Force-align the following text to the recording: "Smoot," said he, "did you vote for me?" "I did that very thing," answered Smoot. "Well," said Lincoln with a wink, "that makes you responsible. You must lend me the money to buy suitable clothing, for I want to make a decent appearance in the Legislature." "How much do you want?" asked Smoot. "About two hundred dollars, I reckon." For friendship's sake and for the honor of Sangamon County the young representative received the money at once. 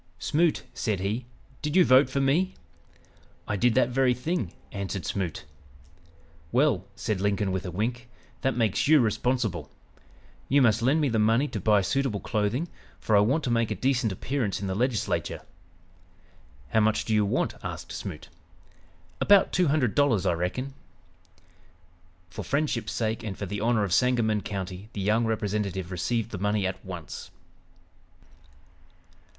"Smoot," 0.17 0.63
said 0.73 0.99
he, 1.01 1.27
"did 1.61 1.75
you 1.75 1.85
vote 1.85 2.09
for 2.09 2.19
me?" 2.19 2.55
"I 3.47 3.55
did 3.55 3.75
that 3.75 3.89
very 3.89 4.15
thing," 4.15 4.51
answered 4.71 5.05
Smoot. 5.05 5.45
"Well," 6.51 6.85
said 6.95 7.21
Lincoln 7.21 7.51
with 7.51 7.67
a 7.67 7.71
wink, 7.71 8.09
"that 8.41 8.57
makes 8.57 8.87
you 8.87 8.99
responsible. 8.99 9.69
You 10.49 10.59
must 10.63 10.81
lend 10.81 11.01
me 11.01 11.09
the 11.09 11.19
money 11.19 11.47
to 11.49 11.59
buy 11.59 11.81
suitable 11.81 12.19
clothing, 12.19 12.67
for 12.99 13.15
I 13.15 13.19
want 13.19 13.43
to 13.43 13.51
make 13.51 13.69
a 13.69 13.75
decent 13.75 14.11
appearance 14.11 14.59
in 14.59 14.65
the 14.65 14.73
Legislature." 14.73 15.43
"How 16.69 16.79
much 16.79 17.05
do 17.05 17.13
you 17.13 17.23
want?" 17.23 17.53
asked 17.61 17.91
Smoot. 17.91 18.27
"About 19.19 19.53
two 19.53 19.67
hundred 19.67 19.93
dollars, 19.93 20.25
I 20.25 20.33
reckon." 20.33 20.73
For 22.31 22.41
friendship's 22.41 22.93
sake 22.93 23.21
and 23.21 23.37
for 23.37 23.45
the 23.45 23.61
honor 23.61 23.83
of 23.83 23.93
Sangamon 23.93 24.41
County 24.41 24.89
the 24.93 25.01
young 25.01 25.25
representative 25.25 25.91
received 25.91 26.31
the 26.31 26.39
money 26.39 26.65
at 26.65 26.83
once. 26.83 27.29